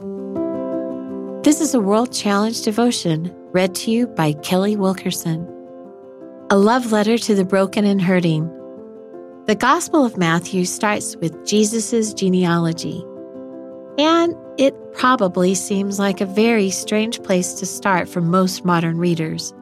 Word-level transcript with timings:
This 0.00 1.60
is 1.60 1.74
a 1.74 1.80
World 1.80 2.12
Challenge 2.12 2.62
devotion 2.62 3.34
read 3.50 3.74
to 3.74 3.90
you 3.90 4.06
by 4.06 4.34
Kelly 4.34 4.76
Wilkerson. 4.76 5.44
A 6.50 6.56
love 6.56 6.92
letter 6.92 7.18
to 7.18 7.34
the 7.34 7.44
broken 7.44 7.84
and 7.84 8.00
hurting. 8.00 8.46
The 9.46 9.56
Gospel 9.56 10.04
of 10.04 10.16
Matthew 10.16 10.66
starts 10.66 11.16
with 11.16 11.44
Jesus' 11.44 12.14
genealogy. 12.14 13.04
And 13.98 14.36
it 14.56 14.72
probably 14.92 15.56
seems 15.56 15.98
like 15.98 16.20
a 16.20 16.26
very 16.26 16.70
strange 16.70 17.20
place 17.24 17.54
to 17.54 17.66
start 17.66 18.08
for 18.08 18.20
most 18.20 18.64
modern 18.64 18.98
readers. 18.98 19.52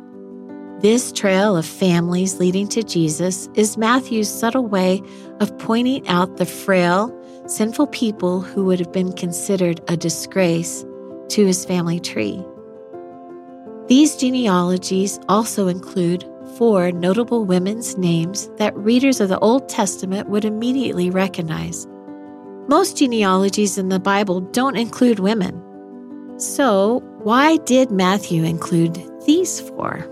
This 0.81 1.13
trail 1.13 1.57
of 1.57 1.65
families 1.65 2.39
leading 2.39 2.69
to 2.69 2.83
Jesus 2.83 3.49
is 3.55 3.79
Matthew's 3.79 4.29
subtle 4.29 4.67
way 4.67 5.03
of 5.41 5.57
pointing 5.57 6.07
out 6.09 6.37
the 6.37 6.45
frail, 6.45 7.11
sinful 7.47 7.87
people 7.89 8.41
who 8.41 8.65
would 8.65 8.79
have 8.79 8.93
been 8.93 9.13
considered 9.13 9.81
a 9.89 9.97
disgrace 9.97 10.85
to 11.29 11.47
his 11.47 11.65
family 11.65 12.01
tree. 12.01 12.45
These 13.89 14.17
genealogies 14.17 15.21
also 15.29 15.69
include 15.69 16.29
four 16.57 16.91
notable 16.91 17.45
women's 17.45 17.97
names 17.97 18.49
that 18.57 18.77
readers 18.77 19.21
of 19.21 19.29
the 19.29 19.39
Old 19.39 19.69
Testament 19.69 20.29
would 20.29 20.45
immediately 20.45 21.11
recognize. 21.11 21.87
Most 22.69 22.97
genealogies 22.97 23.79
in 23.79 23.91
the 23.91 24.01
Bible 24.01 24.41
don't 24.41 24.77
include 24.77 25.21
women. 25.21 25.63
So, 26.39 27.01
why 27.23 27.59
did 27.59 27.91
Matthew 27.91 28.43
include 28.43 29.01
these 29.25 29.61
four? 29.61 30.05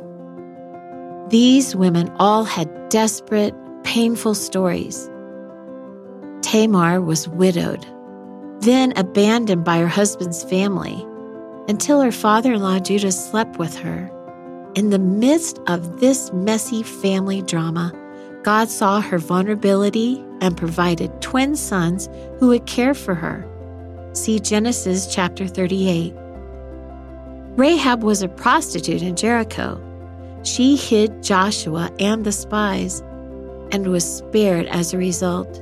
These 1.30 1.74
women 1.74 2.10
all 2.18 2.44
had 2.44 2.88
desperate, 2.90 3.54
painful 3.82 4.34
stories. 4.34 5.10
Tamar 6.54 7.00
was 7.00 7.28
widowed, 7.28 7.84
then 8.60 8.92
abandoned 8.94 9.64
by 9.64 9.78
her 9.78 9.88
husband's 9.88 10.44
family, 10.44 11.04
until 11.66 12.00
her 12.00 12.12
father 12.12 12.52
in 12.52 12.62
law 12.62 12.78
Judah 12.78 13.10
slept 13.10 13.58
with 13.58 13.76
her. 13.76 14.08
In 14.76 14.90
the 14.90 15.00
midst 15.00 15.58
of 15.66 15.98
this 15.98 16.32
messy 16.32 16.84
family 16.84 17.42
drama, 17.42 17.92
God 18.44 18.68
saw 18.68 19.00
her 19.00 19.18
vulnerability 19.18 20.24
and 20.40 20.56
provided 20.56 21.20
twin 21.20 21.56
sons 21.56 22.08
who 22.38 22.46
would 22.50 22.66
care 22.66 22.94
for 22.94 23.16
her. 23.16 23.44
See 24.12 24.38
Genesis 24.38 25.12
chapter 25.12 25.48
38. 25.48 26.14
Rahab 27.56 28.04
was 28.04 28.22
a 28.22 28.28
prostitute 28.28 29.02
in 29.02 29.16
Jericho. 29.16 29.82
She 30.44 30.76
hid 30.76 31.20
Joshua 31.20 31.90
and 31.98 32.24
the 32.24 32.30
spies 32.30 33.00
and 33.72 33.88
was 33.88 34.18
spared 34.18 34.66
as 34.66 34.94
a 34.94 34.98
result, 34.98 35.60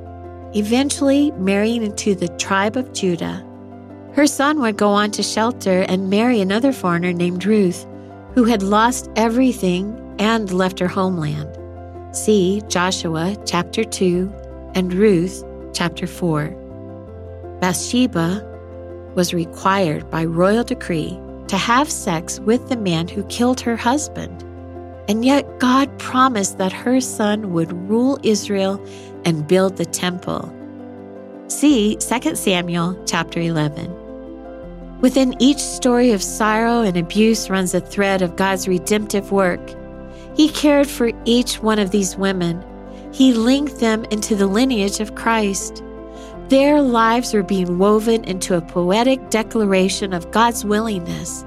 eventually 0.54 1.30
marrying 1.32 1.82
into 1.82 2.14
the 2.14 2.28
tribe 2.38 2.76
of 2.76 2.92
Judah. 2.92 3.44
Her 4.14 4.26
son 4.26 4.60
would 4.60 4.76
go 4.76 4.90
on 4.90 5.10
to 5.12 5.22
shelter 5.22 5.86
and 5.88 6.10
marry 6.10 6.40
another 6.40 6.72
foreigner 6.72 7.12
named 7.12 7.44
Ruth, 7.44 7.86
who 8.34 8.44
had 8.44 8.62
lost 8.62 9.10
everything 9.16 9.98
and 10.18 10.52
left 10.52 10.78
her 10.78 10.88
homeland. 10.88 11.58
See 12.14 12.62
Joshua 12.68 13.36
chapter 13.46 13.84
2 13.84 14.30
and 14.74 14.92
Ruth 14.92 15.44
chapter 15.72 16.06
4. 16.06 16.48
Bathsheba 17.60 18.48
was 19.14 19.32
required 19.32 20.10
by 20.10 20.24
royal 20.24 20.64
decree 20.64 21.18
to 21.48 21.56
have 21.56 21.90
sex 21.90 22.40
with 22.40 22.68
the 22.68 22.76
man 22.76 23.08
who 23.08 23.24
killed 23.24 23.60
her 23.60 23.76
husband. 23.76 24.44
And 25.08 25.24
yet 25.24 25.58
God 25.58 25.98
promised 25.98 26.58
that 26.58 26.72
her 26.72 27.00
son 27.00 27.52
would 27.52 27.72
rule 27.88 28.18
Israel 28.22 28.84
and 29.24 29.46
build 29.46 29.76
the 29.76 29.84
temple. 29.84 30.52
See 31.48 31.96
2 31.96 32.36
Samuel 32.36 33.02
chapter 33.06 33.40
11. 33.40 35.00
Within 35.00 35.34
each 35.40 35.58
story 35.58 36.12
of 36.12 36.22
sorrow 36.22 36.82
and 36.82 36.96
abuse 36.96 37.50
runs 37.50 37.74
a 37.74 37.80
thread 37.80 38.22
of 38.22 38.36
God's 38.36 38.68
redemptive 38.68 39.32
work. 39.32 39.60
He 40.36 40.48
cared 40.48 40.86
for 40.86 41.10
each 41.24 41.60
one 41.60 41.80
of 41.80 41.90
these 41.90 42.16
women. 42.16 42.64
He 43.12 43.34
linked 43.34 43.80
them 43.80 44.04
into 44.06 44.36
the 44.36 44.46
lineage 44.46 45.00
of 45.00 45.16
Christ. 45.16 45.82
Their 46.48 46.80
lives 46.80 47.34
were 47.34 47.42
being 47.42 47.78
woven 47.78 48.24
into 48.24 48.56
a 48.56 48.62
poetic 48.62 49.30
declaration 49.30 50.12
of 50.12 50.30
God's 50.30 50.64
willingness 50.64 51.44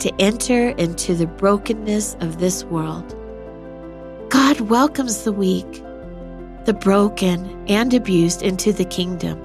to 0.00 0.14
enter 0.18 0.70
into 0.70 1.14
the 1.14 1.26
brokenness 1.26 2.16
of 2.20 2.38
this 2.38 2.64
world. 2.64 3.16
God 4.30 4.60
welcomes 4.60 5.24
the 5.24 5.32
weak, 5.32 5.82
the 6.64 6.74
broken, 6.74 7.64
and 7.68 7.92
abused 7.94 8.42
into 8.42 8.72
the 8.72 8.84
kingdom. 8.84 9.38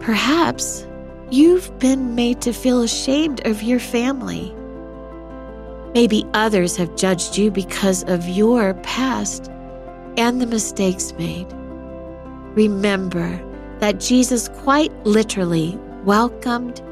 Perhaps 0.00 0.86
you've 1.30 1.76
been 1.78 2.14
made 2.14 2.40
to 2.42 2.52
feel 2.52 2.82
ashamed 2.82 3.46
of 3.46 3.62
your 3.62 3.80
family. 3.80 4.54
Maybe 5.94 6.24
others 6.34 6.76
have 6.76 6.96
judged 6.96 7.36
you 7.36 7.50
because 7.50 8.04
of 8.04 8.28
your 8.28 8.74
past 8.74 9.50
and 10.16 10.40
the 10.40 10.46
mistakes 10.46 11.12
made. 11.18 11.46
Remember 12.54 13.40
that 13.80 14.00
Jesus 14.00 14.48
quite 14.48 14.92
literally 15.04 15.78
welcomed 16.04 16.82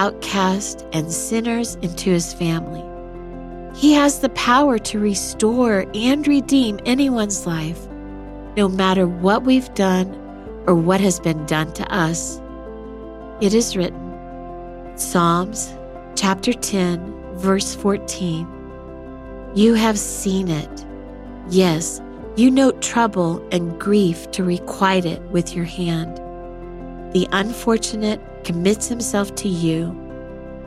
outcasts, 0.00 0.82
and 0.94 1.12
sinners 1.12 1.74
into 1.82 2.08
his 2.08 2.32
family. 2.32 2.82
He 3.78 3.92
has 3.92 4.20
the 4.20 4.30
power 4.30 4.78
to 4.78 4.98
restore 4.98 5.84
and 5.94 6.26
redeem 6.26 6.80
anyone's 6.86 7.46
life, 7.46 7.86
no 8.56 8.66
matter 8.66 9.06
what 9.06 9.44
we've 9.44 9.72
done 9.74 10.08
or 10.66 10.74
what 10.74 11.02
has 11.02 11.20
been 11.20 11.44
done 11.44 11.70
to 11.74 11.94
us. 11.94 12.40
It 13.42 13.52
is 13.52 13.76
written, 13.76 14.96
Psalms 14.96 15.74
chapter 16.16 16.54
10, 16.54 17.36
verse 17.36 17.74
14. 17.74 19.52
You 19.54 19.74
have 19.74 19.98
seen 19.98 20.48
it. 20.48 20.86
Yes, 21.50 22.00
you 22.36 22.50
note 22.50 22.80
trouble 22.80 23.46
and 23.52 23.78
grief 23.78 24.30
to 24.30 24.44
requite 24.44 25.04
it 25.04 25.20
with 25.24 25.54
your 25.54 25.66
hand. 25.66 26.16
The 27.12 27.28
unfortunate 27.32 28.20
commits 28.50 28.88
himself 28.88 29.32
to 29.36 29.48
you, 29.48 29.96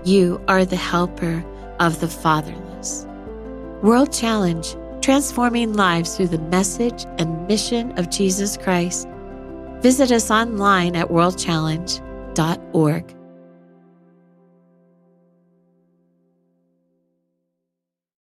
you 0.05 0.41
are 0.47 0.63
the 0.63 0.77
helper 0.77 1.43
of 1.81 1.99
the 1.99 2.07
fatherless. 2.07 3.05
World 3.81 4.13
Challenge 4.13 4.77
Transforming 5.01 5.73
Lives 5.73 6.15
Through 6.15 6.29
the 6.29 6.39
Message 6.39 7.05
and 7.17 7.45
Mission 7.45 7.91
of 7.99 8.09
Jesus 8.09 8.55
Christ. 8.55 9.05
Visit 9.81 10.13
us 10.13 10.31
online 10.31 10.95
at 10.95 11.09
worldchallenge.org. 11.09 13.22